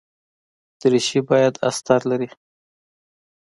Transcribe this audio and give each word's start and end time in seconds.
دریشي 0.79 1.19
باید 1.29 1.53
استر 1.67 2.01
لري. 2.09 2.29